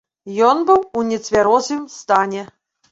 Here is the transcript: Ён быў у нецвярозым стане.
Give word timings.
Ён 0.51 0.63
быў 0.69 0.81
у 1.01 1.03
нецвярозым 1.11 1.87
стане. 2.01 2.43